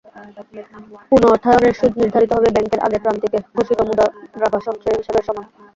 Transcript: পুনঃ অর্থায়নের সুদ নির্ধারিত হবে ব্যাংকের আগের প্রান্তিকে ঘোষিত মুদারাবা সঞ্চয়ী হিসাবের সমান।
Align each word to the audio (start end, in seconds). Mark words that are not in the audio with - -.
পুনঃ 1.09 1.25
অর্থায়নের 1.31 1.73
সুদ 1.79 1.93
নির্ধারিত 2.01 2.31
হবে 2.37 2.49
ব্যাংকের 2.55 2.83
আগের 2.85 3.01
প্রান্তিকে 3.03 3.37
ঘোষিত 3.55 3.79
মুদারাবা 3.87 4.59
সঞ্চয়ী 4.67 4.95
হিসাবের 4.99 5.25
সমান। 5.27 5.45